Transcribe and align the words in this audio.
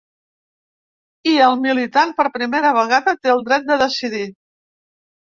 I 1.31 1.33
el 1.47 1.59
militant, 1.65 2.13
per 2.21 2.25
primera 2.37 2.71
vegada, 2.77 3.13
té 3.25 3.33
el 3.35 3.43
dret 3.51 3.67
de 3.69 3.77
decidir. 3.83 4.23